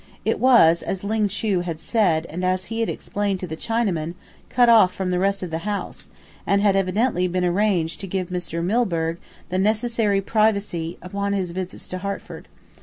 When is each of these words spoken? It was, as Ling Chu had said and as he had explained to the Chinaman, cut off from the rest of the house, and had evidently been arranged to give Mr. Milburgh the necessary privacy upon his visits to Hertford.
It 0.25 0.39
was, 0.39 0.81
as 0.81 1.03
Ling 1.03 1.27
Chu 1.27 1.59
had 1.59 1.79
said 1.79 2.25
and 2.27 2.43
as 2.43 2.65
he 2.73 2.79
had 2.79 2.89
explained 2.89 3.39
to 3.41 3.45
the 3.45 3.55
Chinaman, 3.55 4.15
cut 4.49 4.67
off 4.67 4.91
from 4.95 5.11
the 5.11 5.19
rest 5.19 5.43
of 5.43 5.51
the 5.51 5.59
house, 5.59 6.07
and 6.47 6.59
had 6.59 6.75
evidently 6.75 7.27
been 7.27 7.45
arranged 7.45 7.99
to 7.99 8.07
give 8.07 8.29
Mr. 8.29 8.63
Milburgh 8.63 9.19
the 9.49 9.59
necessary 9.59 10.19
privacy 10.19 10.97
upon 11.03 11.33
his 11.33 11.51
visits 11.51 11.87
to 11.89 11.99
Hertford. 11.99 12.47